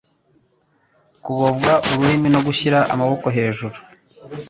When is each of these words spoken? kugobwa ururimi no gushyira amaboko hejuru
kugobwa 1.23 1.71
ururimi 1.91 2.29
no 2.33 2.39
gushyira 2.47 2.79
amaboko 2.93 3.25
hejuru 3.37 3.77